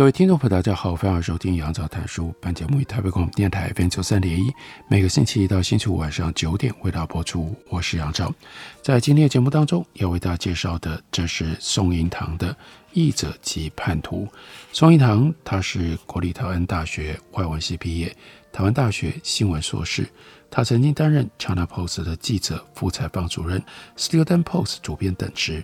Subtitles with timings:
[0.00, 2.34] 各位听众朋友，大家好，欢迎收听杨照谈书。
[2.40, 4.50] 本节目以台北广播电台 FM 九三点一，
[4.88, 7.54] 每个星期一到星期五晚上九点为大家播出。
[7.68, 8.32] 我是杨照，
[8.80, 12.50] 在今天的节目当中要为大家介绍的，这是宋英堂的
[12.94, 14.26] 《译者及叛徒》。
[14.72, 18.16] 宋英堂他是国立台湾大学外文系毕业，
[18.50, 20.08] 台湾大学新闻硕士。
[20.50, 23.62] 他曾经担任 China Post 的记者、副采访主任、
[23.98, 25.62] Student Post 主编等职。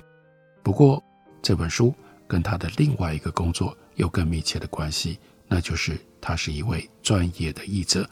[0.62, 1.02] 不过
[1.40, 1.94] 这本书
[2.28, 3.74] 跟他的另外一个工作。
[3.96, 8.08] 有更密切的关系，那就是他是一位专业的译者。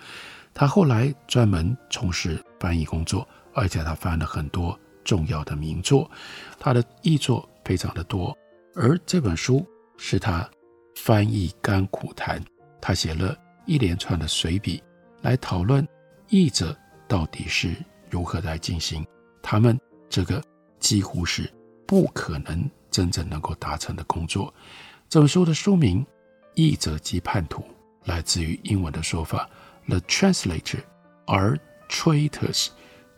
[0.52, 6.10] 他后来专门从事翻译工作，而且他翻了很多重要的名作。
[6.58, 8.36] 他的译作非常的多，
[8.74, 10.48] 而这本书是他
[10.94, 12.42] 翻译甘苦谈。
[12.80, 14.82] 他写了一连串的随笔，
[15.22, 15.86] 来讨论
[16.28, 16.76] 译者
[17.08, 17.74] 到底是
[18.08, 19.04] 如何来进行
[19.42, 20.42] 他们这个
[20.78, 21.52] 几乎是
[21.86, 24.54] 不可能真正能够达成的工作。
[25.08, 26.04] 这本书的书名
[26.54, 27.62] 《译者及叛徒》
[28.04, 29.48] 来自于英文的说法
[29.86, 30.80] ：“The translator
[31.26, 32.68] are traitors。”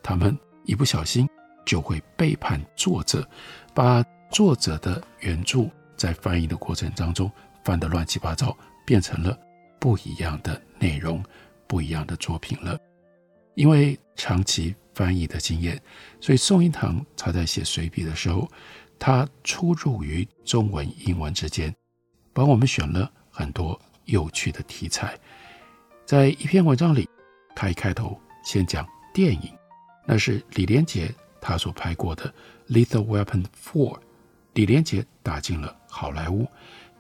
[0.03, 1.29] 他们一不小心
[1.65, 3.27] 就会背叛作者，
[3.75, 7.31] 把作者的原著在翻译的过程当中
[7.65, 9.37] 翻得乱七八糟，变成了
[9.79, 11.25] 不一样的内容、
[11.67, 12.79] 不一样的作品了。
[13.55, 15.81] 因为长期翻译的经验，
[16.21, 18.47] 所以宋英堂他在写随笔的时候，
[18.99, 21.75] 他出入于中文、英文之间。
[22.33, 25.19] 帮我们选了很多有趣的题材，
[26.05, 27.09] 在一篇文章里，
[27.55, 29.51] 他一开头先讲电影，
[30.05, 32.31] 那是李连杰他所拍过的
[32.71, 33.73] 《Lethal Weapon 4》，
[34.53, 36.47] 李连杰打进了好莱坞，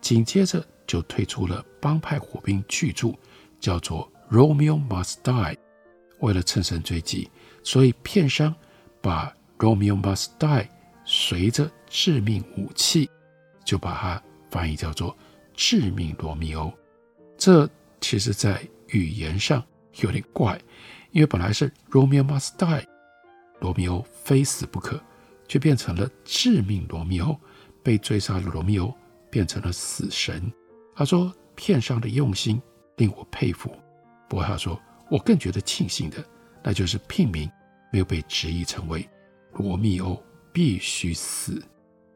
[0.00, 3.12] 紧接着就推出了帮派火并巨著，
[3.60, 5.54] 叫做《Romeo Must Die》。
[6.20, 7.30] 为了乘胜追击，
[7.62, 8.54] 所以片商
[9.02, 9.30] 把
[9.62, 10.62] 《Romeo Must Die》
[11.06, 13.08] 随着致命武器，
[13.64, 15.16] 就把它翻译叫做。
[15.58, 16.70] 致命罗密欧，
[17.38, 17.66] 这
[17.98, 19.64] 其实在语言上
[20.02, 20.60] 有点怪，
[21.12, 22.84] 因为本来是 Romeo must die，
[23.60, 25.00] 罗密欧非死不可，
[25.48, 27.34] 却变成了致命罗密欧，
[27.82, 28.94] 被追杀的罗密欧
[29.30, 30.52] 变成了死神。
[30.94, 32.60] 他说片商的用心
[32.98, 33.74] 令我佩服，
[34.28, 34.78] 不过他说
[35.10, 36.22] 我更觉得庆幸的，
[36.62, 37.50] 那就是片名
[37.90, 39.08] 没有被直译成为
[39.54, 40.22] 罗密欧
[40.56, 41.62] 必须死。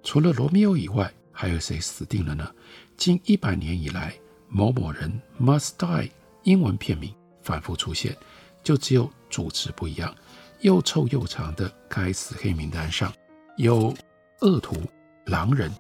[0.02, 2.50] 除了罗密欧以外，还有谁死定了呢？
[2.96, 4.14] 近一百年以来，
[4.48, 6.10] 某某人 must die，
[6.44, 8.16] 英文片名反复出现，
[8.64, 10.14] 就只有主词不一样。
[10.60, 13.12] 又臭又长的该死黑名单上
[13.58, 13.94] 有
[14.40, 14.74] 恶徒、
[15.26, 15.70] 狼人、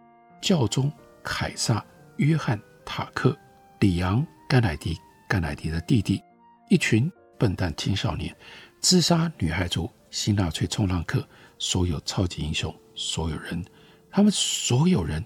[0.42, 0.92] 教宗、
[1.22, 1.82] 凯撒、
[2.18, 3.34] 约翰、塔克、
[3.78, 6.22] 里昂、甘乃迪、甘乃迪的弟弟，
[6.68, 8.36] 一群笨蛋青少年，
[8.82, 11.26] 自杀女孩族、新纳粹冲浪客，
[11.60, 13.64] 所有超级英雄，所有人，
[14.10, 15.24] 他们所有人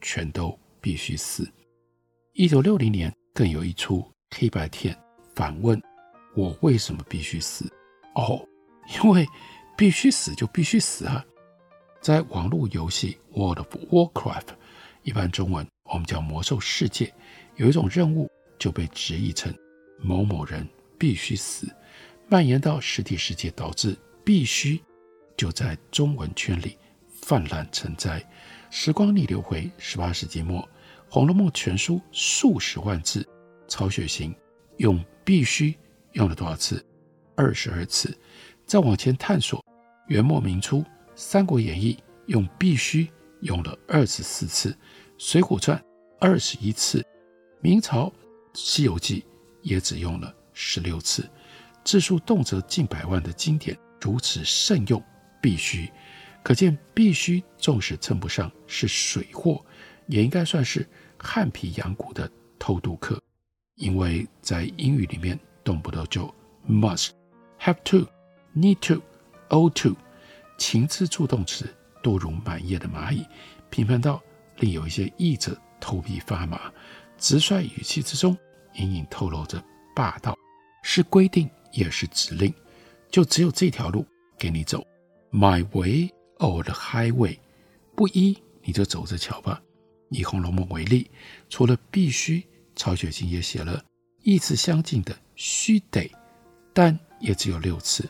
[0.00, 0.58] 全都。
[0.84, 1.48] 必须死。
[2.32, 4.04] 一九六零年，更有一出
[4.34, 4.92] 黑白片
[5.32, 5.80] 反问
[6.34, 7.72] ：“我为什么必须死？”
[8.16, 8.44] 哦，
[8.96, 9.24] 因为
[9.78, 11.24] 必须死就必须死啊！
[12.00, 14.40] 在网络游戏《World of Warcraft》，
[15.04, 17.06] 一般中文我们叫《魔兽世界》，
[17.54, 18.28] 有一种任务
[18.58, 19.56] 就被直译成
[20.02, 20.68] “某某人
[20.98, 21.72] 必须死”，
[22.28, 24.82] 蔓延到实体世界，导致“必须”
[25.42, 26.78] 就在中文圈里
[27.20, 28.24] 泛滥成灾。
[28.70, 30.62] 时光逆流回十八世纪末，
[31.08, 33.28] 《红楼梦》全书数十万字，
[33.66, 34.32] 曹雪芹
[34.76, 35.76] 用“必须”
[36.14, 36.86] 用了多少次？
[37.34, 38.16] 二十二次。
[38.66, 39.60] 再往前探索，
[40.06, 40.78] 元末明初，
[41.16, 41.94] 《三国演义》
[42.26, 43.10] 用“必须”
[43.42, 44.70] 用了二十四次，
[45.18, 45.76] 《水浒传》
[46.20, 47.04] 二十一次，
[47.60, 48.06] 明朝
[48.54, 49.20] 《西游记》
[49.62, 51.28] 也只用了十六次。
[51.82, 55.02] 字数动辄近百万的经典，如此慎用
[55.42, 55.92] “必须”。
[56.42, 59.64] 可见，必须纵使称不上是水货，
[60.06, 62.28] 也应该算是汉皮养骨的
[62.58, 63.22] 偷渡客，
[63.76, 66.34] 因为在英语里面动不动就
[66.68, 67.10] must、
[67.60, 68.04] have to、
[68.56, 69.00] need to,
[69.50, 69.94] o to，
[70.58, 71.72] 情字助动词
[72.02, 73.24] 多如满页的蚂蚁，
[73.70, 74.20] 频繁到
[74.56, 76.72] 令有一些译者头皮发麻。
[77.18, 78.36] 直率语气之中，
[78.74, 79.62] 隐隐透露着
[79.94, 80.36] 霸道，
[80.82, 82.52] 是规定也是指令，
[83.08, 84.04] 就只有这条路
[84.36, 84.84] 给你走
[85.32, 86.12] ，My way。
[86.38, 87.38] 哦，the highway，
[87.94, 89.62] 不依你就走着瞧吧。
[90.08, 91.08] 以《红楼梦》为例，
[91.48, 92.44] 除了必须，
[92.74, 93.84] 曹雪芹也写了
[94.22, 96.10] 意思相近的须得，
[96.72, 98.08] 但也只有六次。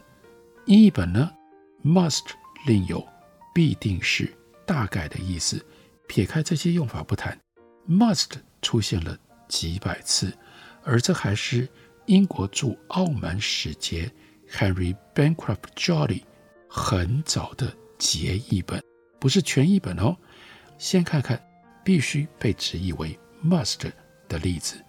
[0.64, 1.30] 英译本呢
[1.84, 2.24] ，must
[2.66, 3.06] 另有
[3.52, 4.34] 必定是
[4.64, 5.62] 大概的意思。
[6.08, 7.38] 撇开这些用法不谈
[7.86, 8.30] ，must
[8.62, 10.32] 出现了几百次，
[10.82, 11.68] 而这还是
[12.06, 14.10] 英国驻澳门使节
[14.50, 16.22] Henry Bancroft Jolly
[16.74, 18.82] 很早的结译本，
[19.20, 20.16] 不是全译本哦。
[20.78, 21.38] 先看看
[21.84, 23.92] 必须被直译为 must
[24.26, 24.82] 的例子。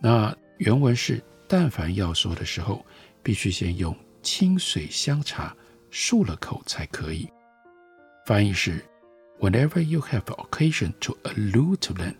[0.00, 2.82] 那原文是：但凡要说的时候，
[3.22, 5.54] 必须先用清水香茶
[5.90, 7.28] 漱了口才可以。
[8.24, 8.82] 翻译是。
[9.38, 12.14] Whenever you have occasion to allude to them,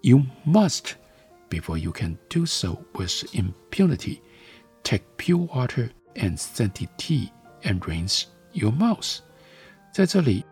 [0.00, 0.92] you must,
[1.50, 4.20] before you can do so with impunity,
[4.82, 7.28] take pure water and scented tea
[7.62, 9.18] and rains your mouth.
[9.92, 10.44] 在这里，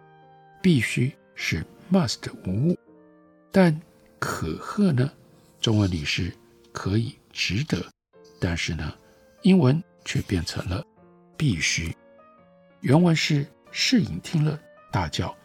[0.62, 2.78] 必须是 must 无误，
[3.52, 3.80] 但
[4.18, 5.10] 可贺呢？
[5.60, 6.32] 中文里是
[6.72, 7.84] 可以值得，
[8.40, 8.94] 但是呢，
[9.42, 10.84] 英文却变成了
[11.36, 11.94] 必须。
[12.80, 14.58] 原文是侍隐听了，
[14.92, 15.36] 大叫。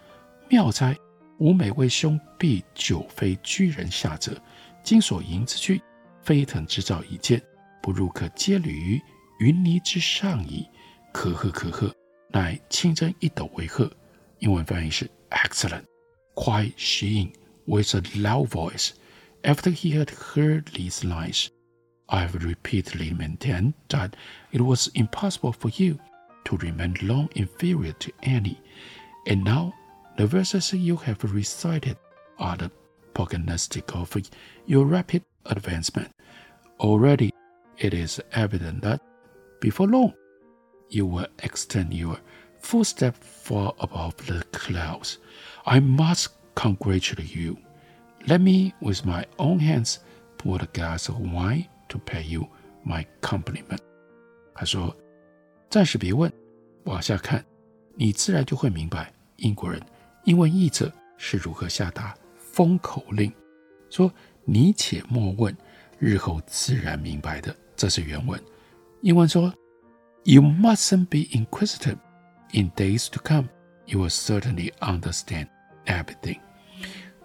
[0.50, 0.96] 妙哉！
[1.40, 4.40] 吾每为兄必久非居人下者，
[4.84, 5.82] 今所迎之躯，
[6.22, 7.42] 飞腾之兆已见，
[7.82, 9.02] 不入可接履于
[9.40, 10.68] 云泥之上矣。
[11.13, 11.95] 可贺可贺，
[12.29, 13.91] 乃清真一斗为贺。
[14.39, 15.85] 英文翻译是 Excellent,
[16.35, 17.33] cried Shih yin
[17.67, 18.91] with a loud voice.
[19.43, 21.49] After he had heard these lines,
[22.07, 24.13] I have repeatedly maintained that
[24.53, 25.99] it was impossible for you
[26.45, 28.61] to remain long inferior to any,
[29.27, 29.75] and now.
[30.17, 31.97] The verses you have recited
[32.41, 32.73] are the
[33.15, 34.17] prognostic of
[34.67, 36.11] your rapid advancement.
[36.81, 37.31] Already
[37.79, 39.01] it is evident that
[39.61, 40.13] before long
[40.89, 42.19] you will extend your
[42.61, 45.17] footstep far above the clouds.
[45.65, 47.57] I must congratulate you.
[48.27, 49.99] Let me, with my own hands,
[50.37, 52.49] pour a glass of wine to pay you
[52.85, 53.79] my compliment.
[54.55, 56.33] 他说：“暂时别问，
[56.85, 57.45] 往下看，
[57.95, 59.81] 你自然就会明白英国人。”
[60.25, 63.33] 英文译者是如何下达封口令，
[63.89, 64.13] 说
[64.45, 65.57] 你且莫问，
[65.99, 67.55] 日后自然明白的。
[67.77, 68.39] 这是原文。
[69.01, 69.55] 英文说
[70.24, 71.98] ：“You mustn't be inquisitive.
[72.52, 73.50] In days to come,
[73.86, 75.48] you will certainly understand
[75.86, 76.40] everything.”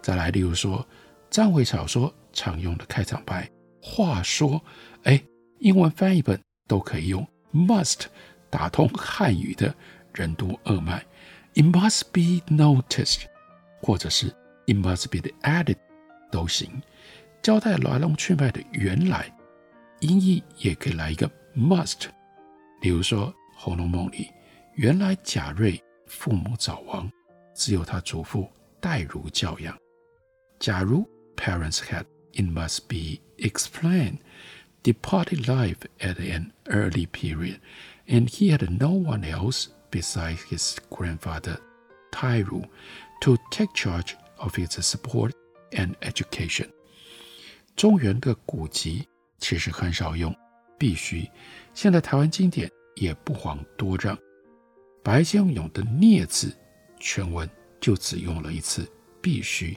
[0.01, 0.87] 再来，例如说，
[1.29, 3.49] 章回小说常用的开场白，
[3.81, 4.63] 话说，
[5.03, 5.21] 哎，
[5.59, 8.05] 英文翻译本都可以用 must
[8.49, 9.73] 打通汉语的
[10.13, 11.05] 任督二脉。
[11.53, 13.23] It must be noticed，
[13.81, 14.27] 或者是
[14.65, 15.77] It must be added，
[16.31, 16.81] 都行。
[17.41, 19.33] 交代来龙去脉的原来，
[19.99, 22.07] 音译也可以来一个 must。
[22.80, 24.30] 比如说《红楼梦》里，
[24.74, 27.10] 原来贾瑞父母早亡，
[27.54, 28.50] 只有他祖父
[28.80, 29.76] 代儒教养。
[30.58, 34.18] 假如 parents had，it must be explained
[34.82, 41.58] departed life at an early period，and he had no one else。Besides his grandfather,
[42.10, 42.64] Tairu,
[43.20, 45.30] to take charge of his support
[45.70, 46.68] and education，
[47.76, 49.06] 中原的古籍
[49.38, 50.34] 其实很少用
[50.76, 51.30] 必须，
[51.74, 52.68] 现在台湾经典
[52.99, 54.17] 也不遑多让。
[55.01, 56.55] 白先勇的《孽》字
[56.99, 58.87] 全文就只用了一次
[59.21, 59.75] 必须。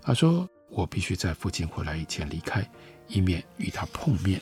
[0.00, 2.68] 他说：“我必须在父亲回来以前离开，
[3.06, 4.40] 以免与他碰面。”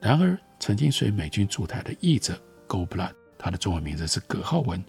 [0.00, 4.82] 然而，曾经随美军驻台的译者 Go Blunt，他的中文名字是葛浩文，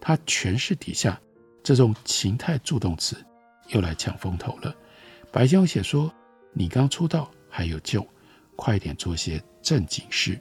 [0.00, 1.20] 他诠释底下
[1.62, 3.16] 这种情态助动词
[3.68, 4.74] 又来抢风头了。
[5.32, 6.10] 白先勇写说
[6.54, 8.06] ：“你刚出道还有救，
[8.56, 10.38] 快点做些正经事。”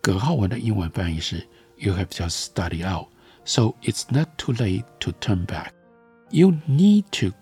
[0.00, 3.08] 葛浩文的英文翻译是：“You have just started out,
[3.44, 5.72] so it's not too late to turn back.
[6.30, 7.36] You need to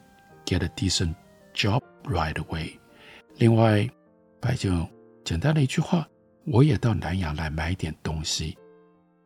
[0.45, 1.15] get a decent
[1.55, 2.79] job right away。”
[3.39, 3.91] 另外，
[4.41, 4.89] 白先勇
[5.25, 6.09] 简单的一句话
[6.47, 8.57] ：“我也到南洋来买点东西。”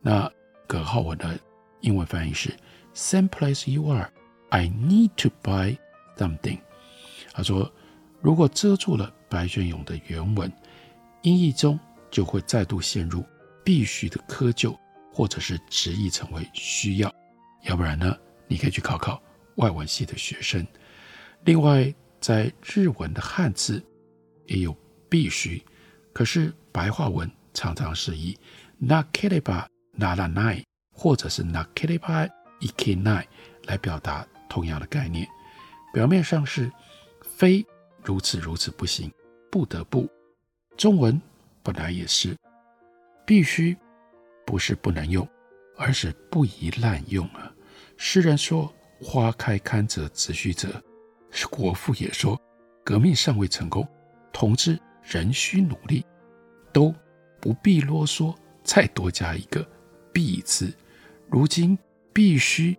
[0.02, 0.30] 那
[0.66, 1.38] 葛浩文的
[1.80, 2.52] 英文翻译是
[2.94, 4.10] ：“Same place you are,
[4.48, 5.78] I need to buy
[6.16, 6.58] something。”
[7.32, 7.70] 他说
[8.20, 10.52] ：“如果遮住了白先勇的原文，
[11.22, 11.78] 音译中
[12.09, 13.23] 就会再度陷入
[13.63, 14.77] 必须的窠臼，
[15.11, 17.13] 或者是直译成为需要。
[17.63, 18.17] 要不然呢？
[18.47, 19.21] 你可以去考考
[19.55, 20.65] 外文系的学生。
[21.43, 23.83] 另外，在日文的汉字
[24.45, 24.75] 也有
[25.09, 25.63] 必须，
[26.13, 28.37] 可是白话文常常是以
[28.79, 32.27] なければならない，或者是なければ
[32.59, 33.27] いけない
[33.65, 35.27] 来表达同样的概念。
[35.93, 36.71] 表面上是
[37.21, 37.65] 非
[38.03, 39.11] 如此如此不行，
[39.49, 40.07] 不得不。
[40.77, 41.19] 中文
[41.72, 42.36] 本来也是
[43.24, 43.76] 必须，
[44.44, 45.26] 不是不能用，
[45.76, 47.52] 而是不宜滥用啊。
[47.96, 50.82] 诗人说：“花开堪折直须折。
[51.48, 52.36] 国父也说，
[52.84, 53.86] 革命尚未成功，
[54.32, 56.04] 同志仍需努力，
[56.72, 56.92] 都
[57.40, 58.34] 不必啰嗦，
[58.64, 59.64] 再多加一个
[60.12, 60.76] “必”字。
[61.28, 61.78] 如今
[62.12, 62.76] 必须，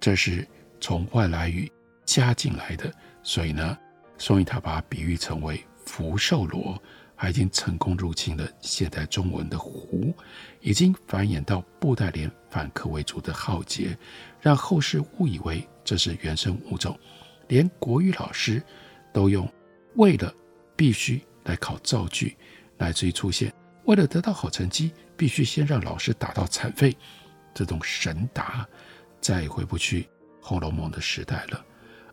[0.00, 0.44] 这是
[0.80, 1.70] 从外来语
[2.04, 3.78] 加进来的，所以呢，
[4.18, 6.82] 所以他把它比喻成为福寿螺，
[7.16, 10.12] 还已经成功入侵了现代中文的“胡”，
[10.60, 13.96] 已经繁衍到布袋莲反客为主的“浩劫”，
[14.40, 16.98] 让后世误以为这是原生物种。
[17.48, 18.62] 连国语老师
[19.12, 19.50] 都用
[19.96, 20.34] “为了
[20.74, 22.36] 必须”来考造句，
[22.76, 23.52] 乃至于出现
[23.84, 26.96] “为了得到好成绩，必须先让老师打到残废”
[27.54, 28.66] 这种神答，
[29.20, 30.02] 再也回不去
[30.40, 31.64] 《红楼梦》的时代了。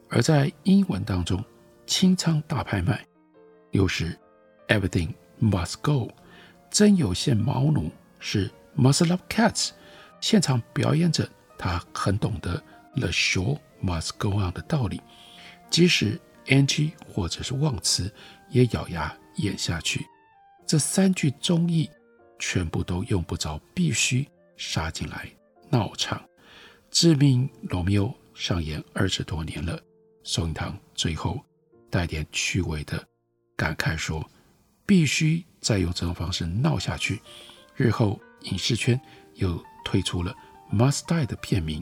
[0.09, 1.43] 而在英文当中，
[1.87, 3.03] 清仓大拍卖
[3.71, 4.15] 又是
[4.71, 6.09] “Everything must go”，
[6.69, 9.71] 真有线毛奴是 “Must love cats”，
[10.21, 12.63] 现场表演者他很懂得
[12.95, 15.01] “The show must go on” 的道理。
[15.69, 18.13] 即使 NG 或者是忘词，
[18.49, 20.05] 也咬牙演下去。
[20.65, 21.89] 这三句中译
[22.39, 24.25] 全部都用不着必须
[24.55, 25.29] 杀进来
[25.69, 26.21] 闹场。
[26.89, 29.77] 致命罗密欧上演二十多年了，
[30.23, 31.39] 宋一堂最后
[31.89, 33.05] 带点趣味的
[33.55, 34.25] 感慨说
[34.91, 37.21] ：“必须再用这种方式闹下去，
[37.77, 38.99] 日后影视圈
[39.35, 40.35] 又推出了
[40.69, 41.81] Must Die 的片名，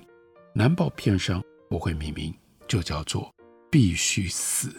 [0.54, 2.32] 难保片商不会命名，
[2.68, 3.34] 就叫做。”
[3.72, 4.72] 必须死！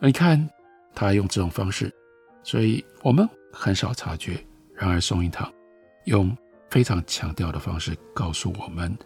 [0.00, 0.50] 你看
[0.96, 1.94] 他用这种方式，
[2.42, 4.44] 所以我们很少察觉。
[4.74, 5.48] 然而宋一堂
[6.06, 6.36] 用
[6.68, 8.98] 非常强调的方式告诉我们，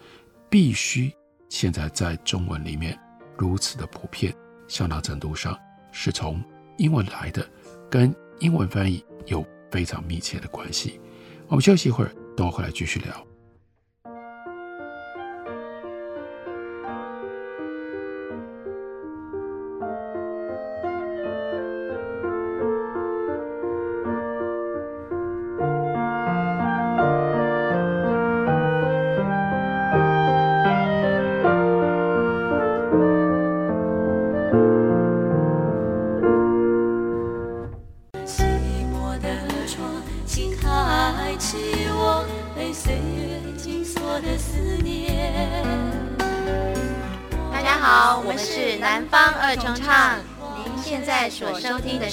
[0.49, 1.13] 必须
[1.51, 2.99] 现在在中文里面
[3.37, 4.35] 如此的普遍，
[4.69, 5.55] 相当程度上
[5.93, 6.43] 是从
[6.79, 7.47] 英文来的，
[7.91, 11.01] 跟英文翻译有非常密切的关系。
[11.49, 13.28] 我们休息一会儿，等我回来继续聊。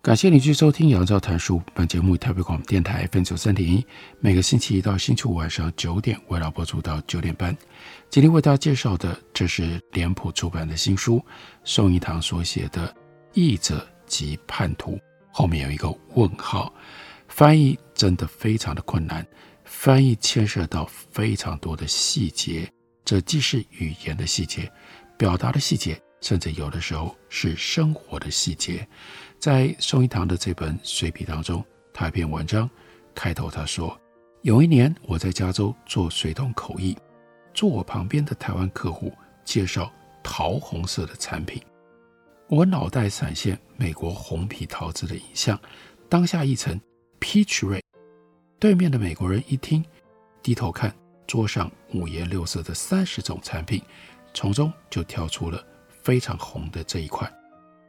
[0.00, 3.84] 感谢您继续收听《杨照谈书》本节目，台北广播电台 FM 九三点一，
[4.20, 7.54] 每个星期一到星期五晚上九点，为老播出到九点半。
[8.08, 11.20] 今天为大家介绍的，这是脸谱出版的新书，
[11.64, 12.86] 宋一堂所写的
[13.32, 14.92] 《译者及叛徒》，
[15.32, 16.72] 后面有一个问号。
[17.26, 19.26] 翻译真的非常的困难，
[19.64, 22.70] 翻译牵涉到非常多的细节，
[23.04, 24.70] 这既是语言的细节，
[25.18, 28.88] 表达的细节，甚至有的时候是生活的细节。
[29.38, 31.64] 在宋一堂的这本随笔当中，
[31.94, 32.68] 他一篇文章
[33.14, 33.96] 开头他说
[34.42, 36.96] ：“有一年我在加州做水桶口译，
[37.54, 39.12] 坐我旁边的台湾客户
[39.44, 39.92] 介绍
[40.24, 41.62] 桃红色的产品，
[42.48, 45.56] 我脑袋闪现美国红皮桃子的影像，
[46.08, 46.78] 当下译成
[47.20, 47.82] Peach Red。
[48.58, 49.84] 对面的美国人一听，
[50.42, 50.92] 低头看
[51.28, 53.80] 桌上五颜六色的三十种产品，
[54.34, 55.64] 从中就挑出了
[56.02, 57.32] 非常红的这一款。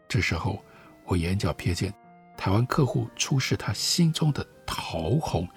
[0.07, 0.63] 这时候。”
[1.09, 1.91] 我眼角瞥见
[2.37, 5.49] 台湾客户出示他心中的桃红，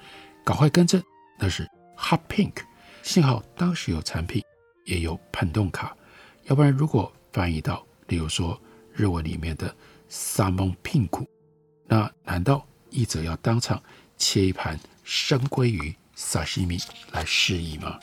[0.43, 1.01] 赶快更正，
[1.39, 2.55] 那是 hot pink。
[3.03, 4.43] 幸好当时有产品，
[4.87, 5.95] 也有喷动卡，
[6.45, 8.59] 要不然如果翻译到，例如说
[8.95, 9.73] 日文里面的
[10.09, 11.27] salmon pink，。
[11.87, 13.81] 那难道译者要当场
[14.17, 16.83] 切一盘生鲑鱼 sashimi
[17.13, 18.01] 来示意吗？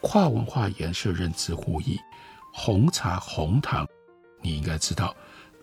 [0.00, 2.00] 跨文化颜色认知互译，
[2.54, 3.86] 红茶红糖，
[4.40, 5.14] 你应该知道，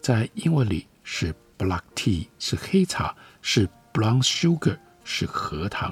[0.02, 5.92] 在英文里是 black tea 是黑茶，是 brown sugar 是荷糖。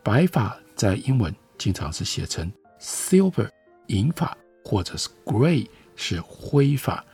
[0.00, 3.50] 白发在英文经常是写成 silver
[3.88, 7.04] 银发，或者是 grey 是灰发，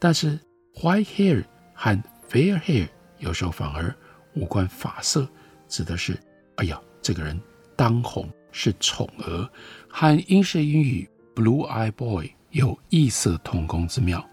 [0.00, 0.36] 但是
[0.74, 2.88] white hair 和 fair hair
[3.18, 3.94] 有时候反而
[4.34, 5.26] 无关发色，
[5.68, 6.18] 指的是
[6.56, 7.40] 哎呀，这个人
[7.76, 9.48] 当红是宠儿，
[9.88, 14.28] 和英式英语 blue eye boy 有异色同工之妙。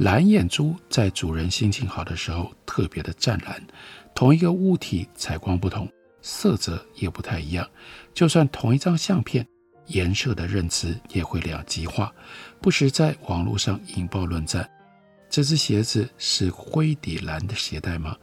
[0.00, 3.62] 蓝眼珠在主人心情好的时候特别的湛蓝，
[4.14, 5.86] 同一个物体采光不同。
[6.22, 7.68] 色泽也不太一样，
[8.14, 9.46] 就算同一张相片，
[9.88, 12.10] 颜色的认知也会两极化，
[12.62, 14.66] 不时在网络上引爆论战。
[15.28, 18.16] 这只鞋子是灰底蓝的鞋带吗？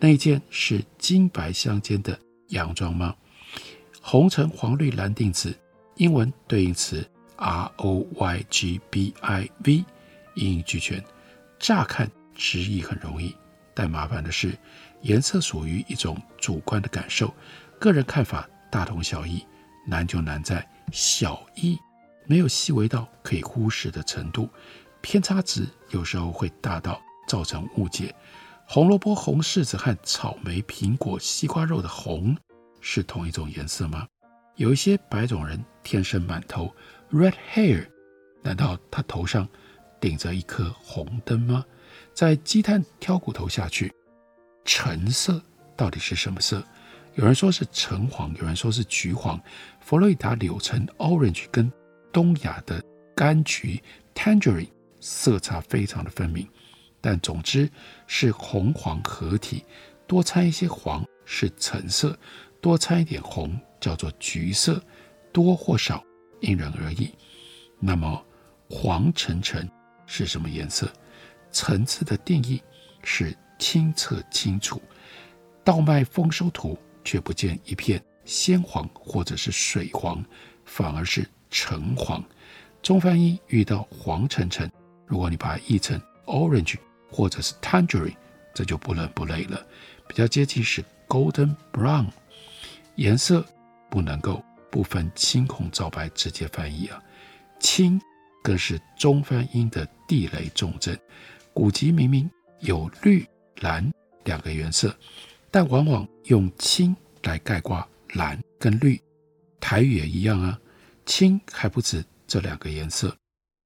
[0.00, 2.18] 那件是金白相间的
[2.48, 3.14] 洋装吗？
[4.02, 5.56] 红橙黄绿蓝靛紫，
[5.94, 9.84] 英文对应词 R O Y G B I V，
[10.34, 11.00] 一应俱全。
[11.60, 13.36] 乍看直译很容易，
[13.72, 14.58] 但麻烦的是。
[15.02, 17.34] 颜色属于一种主观的感受，
[17.78, 19.46] 个人看法大同小异。
[19.86, 21.78] 难就难在小异，
[22.26, 24.46] 没有细微到可以忽视的程度，
[25.00, 28.14] 偏差值有时候会大到造成误解。
[28.66, 32.36] 红萝卜、红柿子和草莓、苹果、西瓜肉的红
[32.82, 34.06] 是同一种颜色吗？
[34.56, 36.70] 有一些白种人天生满头
[37.10, 37.88] red hair，
[38.42, 39.48] 难道他头上
[40.00, 41.64] 顶着一颗红灯吗？
[42.14, 43.92] 在鸡蛋挑骨头下去。
[44.64, 45.42] 橙色
[45.76, 46.62] 到底是什么色？
[47.14, 49.40] 有人说是橙黄，有人说是橘黄。
[49.80, 51.70] 佛罗里达柳橙 （orange） 跟
[52.12, 52.82] 东亚的
[53.16, 53.82] 柑橘
[54.14, 54.68] （tangerine）
[55.00, 56.48] 色差非常的分明，
[57.00, 57.68] 但总之
[58.06, 59.64] 是红黄合体，
[60.06, 62.16] 多掺一些黄是橙色，
[62.60, 64.80] 多掺一点红叫做橘色，
[65.32, 66.04] 多或少
[66.40, 67.10] 因人而异。
[67.78, 68.24] 那么
[68.68, 69.68] 黄橙橙
[70.10, 70.90] 是什么颜色？
[71.52, 72.60] 层次的定义
[73.04, 73.32] 是。
[73.60, 74.80] 清澈清楚，
[75.62, 80.24] 稻麦丰收图却不见一片鲜黄或者是水黄，
[80.64, 82.24] 反而是橙黄。
[82.80, 84.66] 中翻英遇到黄橙橙，
[85.04, 86.76] 如果你把它译成 orange
[87.10, 88.16] 或者是 tangerine，
[88.54, 89.62] 这就不伦不类了，
[90.08, 92.06] 比较接近是 golden brown。
[92.94, 93.44] 颜色
[93.90, 96.98] 不能够不分青红皂白直接翻译啊，
[97.58, 98.00] 青
[98.42, 100.98] 更是中翻英的地雷重镇。
[101.52, 103.26] 古籍明明有绿。
[103.62, 103.92] 蓝
[104.24, 104.96] 两个颜色，
[105.50, 108.98] 但往往用青来概括蓝跟绿。
[109.60, 110.58] 台语也一样啊，
[111.04, 113.14] 青还不止这两个颜色。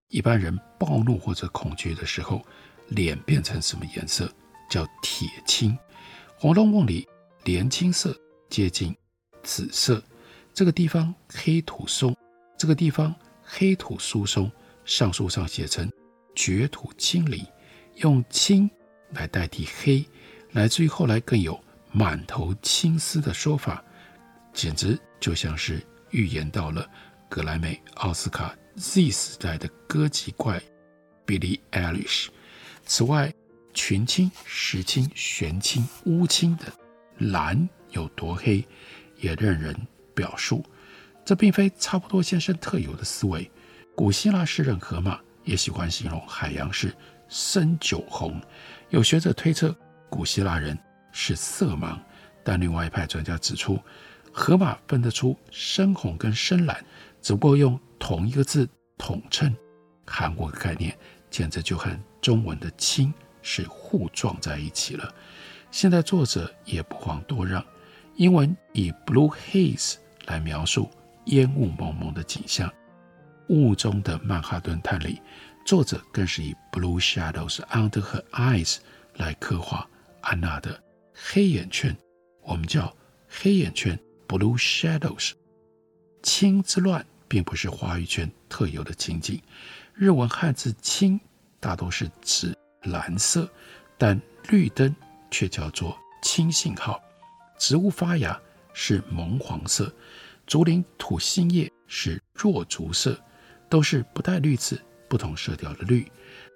[0.08, 2.44] 一般人暴怒或者恐惧的时候，
[2.88, 4.28] 脸变成什么颜色？
[4.68, 5.70] 叫铁青。
[6.36, 7.06] 《红楼梦》里
[7.44, 8.12] 莲青色
[8.50, 8.92] 接近
[9.44, 10.02] 紫色，
[10.52, 12.16] 这个地方黑土松，
[12.58, 14.50] 这个地方黑土疏松，
[14.84, 15.90] 上书上写成
[16.34, 17.44] 绝土青离，
[17.96, 18.70] 用青。
[19.10, 20.04] 来代替黑，
[20.50, 23.80] 乃至于后来更有满头青丝的说法，
[24.52, 26.84] 简直就像是预言到了
[27.28, 30.60] 格莱美、奥斯卡 Z 时代的歌姬怪
[31.24, 32.26] Billie Eilish。
[32.84, 33.32] 此外，
[33.72, 36.64] 群青、石青、玄青、乌青的
[37.18, 38.66] 蓝有多黑，
[39.20, 39.76] 也任人
[40.12, 40.64] 表述。
[41.24, 43.48] 这并非差不多先生特有的思维。
[43.96, 46.92] 古希腊诗人荷马也喜欢形容海洋是
[47.28, 48.40] 深酒红。
[48.90, 49.74] 有学者推测，
[50.10, 50.76] 古希腊人
[51.12, 51.96] 是色盲，
[52.42, 53.80] 但另外一派专家指出，
[54.32, 56.84] 荷马分得出深红跟深蓝，
[57.22, 59.54] 只不过用同一个字统称。
[60.04, 60.96] 韩国的概念
[61.30, 65.14] 简直就和中文的“青”是互撞在一起了。
[65.70, 67.64] 现在作者也不遑多让，
[68.16, 69.94] 英文以 “blue haze”
[70.26, 70.90] 来描述
[71.26, 72.70] 烟雾蒙蒙的景象，
[73.48, 75.20] 雾中的曼哈顿探里。
[75.64, 78.76] 作者更是以 blue shadows under her eyes
[79.14, 79.88] 来刻画
[80.20, 80.78] 安娜的
[81.14, 81.96] 黑眼圈，
[82.42, 82.94] 我们叫
[83.28, 85.32] 黑眼圈 blue shadows。
[86.22, 89.40] 青之乱并不是华语圈特有的情景，
[89.94, 91.18] 日文汉字青
[91.60, 93.48] 大多是指蓝色，
[93.96, 94.94] 但绿灯
[95.30, 97.00] 却叫做青信号。
[97.58, 98.38] 植物发芽
[98.74, 99.90] 是萌黄色，
[100.46, 103.18] 竹林吐新叶是弱竹色，
[103.68, 104.80] 都是不带绿字。
[105.06, 106.10] 不同色调的绿，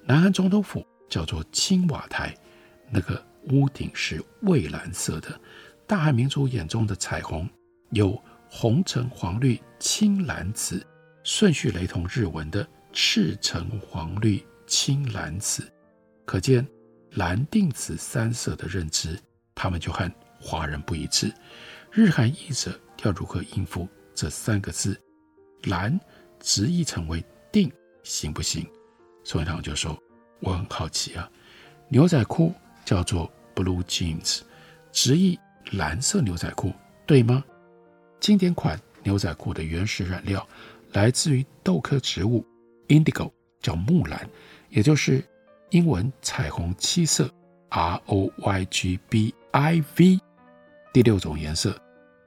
[0.04, 2.34] 南韩总统府叫做青瓦台，
[2.90, 5.38] 那个屋顶是蔚蓝色的。
[5.86, 7.48] 大韩民族眼中的彩虹
[7.90, 10.84] 有红橙黄绿青蓝紫，
[11.22, 15.70] 顺序雷同日文的赤橙黄绿青蓝紫。
[16.24, 16.66] 可见
[17.12, 19.16] 蓝靛紫三色的认知，
[19.54, 21.32] 他们就和华人不一致。
[21.92, 25.00] 日韩译者要如何应付这三个字？
[25.64, 25.98] 蓝
[26.40, 27.70] 直译成为定，
[28.02, 28.66] 行不行？
[29.24, 29.98] 宋一堂就说
[30.40, 31.30] ：“我很好奇啊，
[31.88, 34.40] 牛仔裤叫做 blue jeans，
[34.92, 35.38] 直译
[35.72, 36.72] 蓝色牛仔裤，
[37.06, 37.44] 对吗？
[38.20, 40.46] 经典款牛仔裤的原始染料
[40.92, 42.44] 来自于豆科植物
[42.88, 44.28] indigo，叫木蓝，
[44.70, 45.24] 也就是。”
[45.70, 47.30] 英文彩虹七色
[47.68, 50.18] ，R O Y G B I V，
[50.94, 51.78] 第六种颜色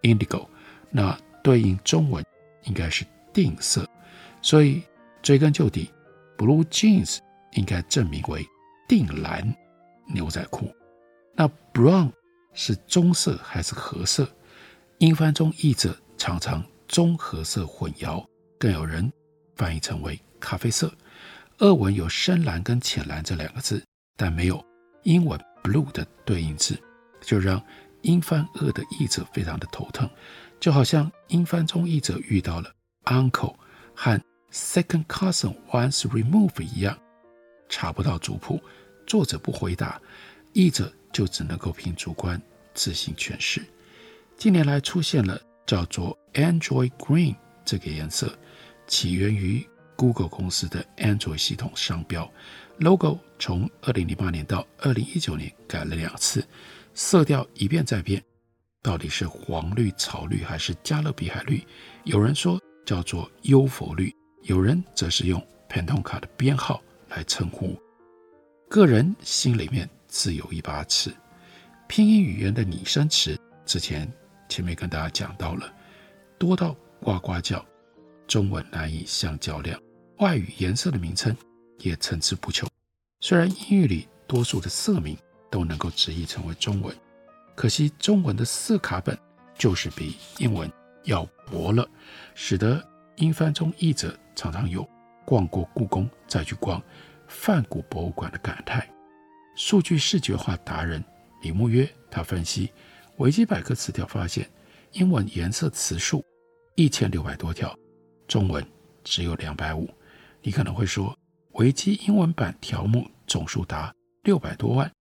[0.03, 0.45] ，indigo，
[0.91, 2.23] 那对应中文
[2.65, 3.83] 应该是定色，
[4.41, 4.81] 所以
[5.21, 5.89] 追根究底
[6.37, 7.19] ，blue jeans
[7.53, 8.45] 应该正名为
[8.87, 9.55] 靛蓝
[10.13, 10.73] 牛仔裤。
[11.35, 12.11] 那 brown
[12.53, 14.27] 是棕色还是褐色？
[14.97, 18.25] 英翻中译者常常棕褐色混淆，
[18.59, 19.11] 更有人
[19.55, 20.91] 翻译成为咖啡色。
[21.59, 23.83] 俄文有深蓝跟浅蓝这两个字，
[24.17, 24.63] 但没有
[25.03, 26.77] 英文 blue 的对应字，
[27.21, 27.63] 就让
[28.01, 30.09] 英翻俄的译者非常的头疼。
[30.59, 32.71] 就好像英翻中译者遇到了
[33.05, 33.55] uncle
[33.95, 34.19] 和
[34.51, 36.97] second cousin once removed 一样，
[37.69, 38.61] 查不到族谱，
[39.07, 40.01] 作者不回答，
[40.53, 42.41] 译者就只能够凭主观
[42.73, 43.63] 自行诠释。
[44.37, 48.37] 近年来出现了叫做 Android Green 这个颜色，
[48.87, 49.67] 起源于。
[49.97, 52.27] Google 公司的 Android 系统商标
[52.79, 56.43] logo 从2008年到2019年改了两次，
[56.95, 58.23] 色调一变再变，
[58.81, 61.63] 到底是黄绿、草绿还是加勒比海绿？
[62.03, 64.11] 有人说叫做优佛绿，
[64.43, 67.79] 有人则是用 panton 卡的编号来称呼。
[68.67, 71.13] 个人心里面自有一把尺，
[71.87, 74.11] 拼音语言的拟声词，之前
[74.49, 75.71] 前面跟大家讲到了，
[76.39, 77.63] 多到呱呱叫，
[78.27, 79.79] 中文难以相较量。
[80.17, 81.35] 外语颜色的名称
[81.79, 82.67] 也层出不穷，
[83.19, 85.17] 虽然英语里多数的色名
[85.49, 86.95] 都能够直译成为中文，
[87.55, 89.17] 可惜中文的色卡本
[89.57, 90.71] 就是比英文
[91.03, 91.87] 要薄了，
[92.33, 92.83] 使得
[93.17, 94.87] 英翻中译者常常有
[95.25, 96.81] 逛过故宫再去逛
[97.27, 98.87] 梵谷博物馆的感叹。
[99.55, 101.03] 数据视觉化达人
[101.41, 102.71] 李慕约他分析
[103.17, 104.49] 维基百科词条发现，
[104.93, 106.23] 英文颜色词数
[106.75, 107.75] 一千六百多条，
[108.27, 108.65] 中文
[109.03, 109.89] 只有两百五。
[110.41, 111.15] 你可能会说，
[111.53, 114.91] 维基英文版条目总数达六百多万，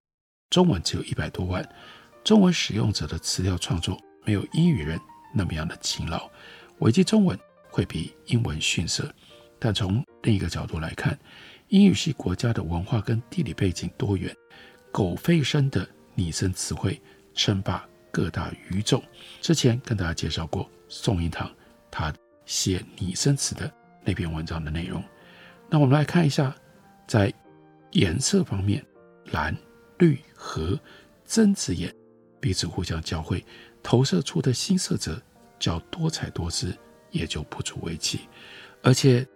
[0.51, 1.66] 中文只有一百多万。
[2.23, 5.01] 中文使用者的词条创作没有英语人
[5.33, 6.29] 那么样的勤劳，
[6.81, 7.38] 维基中文
[7.70, 9.12] 会比英文逊色。
[9.59, 11.18] 但从另一个角度来看，
[11.68, 14.35] 英语系国家的文化跟地理背景多元，
[14.90, 17.00] 狗吠声的拟声词汇
[17.35, 19.02] 称霸各大语种。
[19.40, 21.50] 之前跟大家介绍过宋一堂
[21.90, 22.12] 他
[22.46, 23.70] 写拟声词的
[24.02, 25.02] 那篇文章的内容。
[25.68, 26.54] 那我们来看一下，
[27.06, 27.33] 在
[27.92, 28.85] 颜色方面，
[29.26, 29.56] 蓝、
[29.98, 30.78] 绿、和
[31.24, 31.94] 真子眼
[32.40, 33.44] 彼此互相交汇，
[33.83, 35.20] 投射出的新色泽
[35.59, 36.76] 叫多彩多姿，
[37.11, 38.20] 也就不足为奇。
[38.83, 39.27] 而且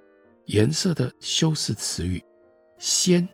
[0.46, 2.22] 颜色的修饰词语，
[2.78, 3.28] 鲜、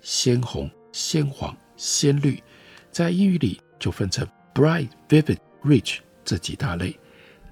[0.00, 2.42] 鲜红、鲜黄、鲜绿，
[2.90, 6.98] 在英语里就分成 bright、vivid、rich 这几大类。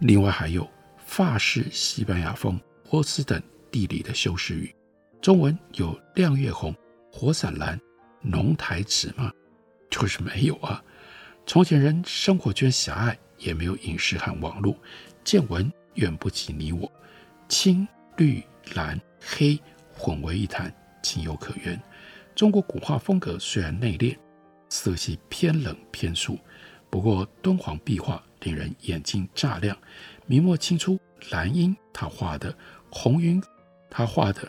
[0.00, 4.74] 另外还有法式、西班牙风、波斯等地理的修饰语。
[5.20, 6.74] 中文有亮月红、
[7.12, 7.78] 火伞蓝、
[8.22, 9.30] 浓苔紫吗？
[9.90, 10.82] 就是没有啊。
[11.46, 14.76] 从前人生活圈狭隘，也没有影视和网络，
[15.24, 16.90] 见闻远不及你我。
[17.48, 18.42] 青、绿、
[18.74, 19.58] 蓝、黑
[19.92, 20.72] 混为一谈，
[21.02, 21.80] 情有可原。
[22.34, 24.16] 中国古画风格虽然内敛，
[24.68, 26.38] 色系偏冷偏素，
[26.88, 29.76] 不过敦煌壁画令人眼睛乍亮，
[30.26, 30.98] 明末清初
[31.30, 32.54] 蓝阴他画的
[32.90, 33.42] 红云，
[33.90, 34.48] 他画的。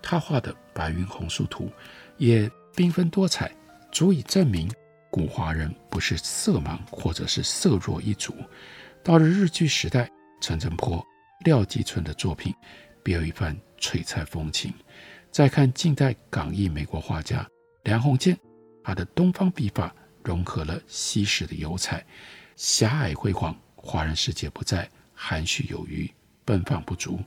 [0.00, 1.70] 他画的白云红树图
[2.18, 3.52] 也缤纷多彩，
[3.90, 4.70] 足以证明
[5.10, 8.32] 古华人不是色盲或者是色弱一族。
[9.02, 10.08] 到了日据时代，
[10.40, 11.04] 陈澄波、
[11.44, 12.54] 廖继春的作品
[13.02, 14.72] 别有一番璀璨风情。
[15.30, 17.48] 再看近代港裔美国画家
[17.84, 18.38] 梁鸿渐，
[18.82, 22.04] 他的东方笔法融合了西式的油彩，
[22.56, 26.10] 狭隘辉煌，华人世界不再含蓄有余，
[26.44, 27.20] 奔放不足。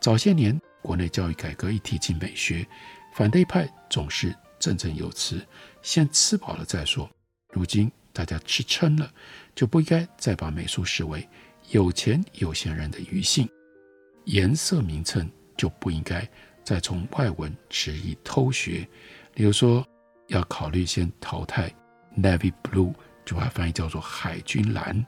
[0.00, 0.58] 早些年。
[0.80, 2.66] 国内教育改革一提及美学，
[3.12, 5.44] 反对派总是振振有词，
[5.82, 7.10] 先吃饱了再说。
[7.52, 9.12] 如今大家吃撑了，
[9.56, 11.28] 就不应该再把美术视为
[11.70, 13.48] 有钱有闲人的余兴，
[14.24, 16.28] 颜色名称就不应该
[16.64, 18.88] 再从外文直译偷学。
[19.34, 19.86] 例如说，
[20.28, 21.72] 要考虑先淘汰
[22.16, 22.92] navy blue，
[23.24, 25.04] 就把它翻译叫做海军蓝，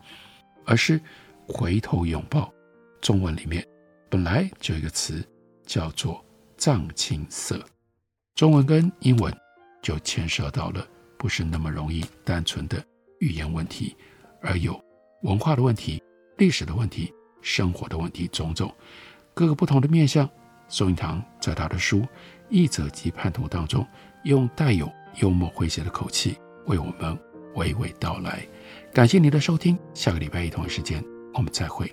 [0.65, 1.01] 而是
[1.47, 2.53] 回头拥抱。
[3.01, 3.67] 中文里面
[4.09, 5.25] 本来就有一个词。
[5.67, 6.25] 叫做
[6.57, 7.65] 藏青色，
[8.35, 9.33] 中文跟英文
[9.81, 10.85] 就牵涉到了
[11.17, 12.85] 不是那么容易单纯的
[13.21, 13.95] 语言问题，
[14.43, 14.83] 而有
[15.23, 16.03] 文化的问题、
[16.41, 18.75] 历史的问题、生活的问题，种种
[19.35, 20.27] 各个不同的面向。
[20.69, 21.99] 宋英堂在他的书
[22.49, 23.87] 《译者及叛徒》当中，
[24.25, 27.15] 用带有幽默诙谐的口气为我们
[27.57, 28.43] 娓娓道来。
[28.91, 31.93] 感谢您的收听，下个礼拜一同一时间我们再会。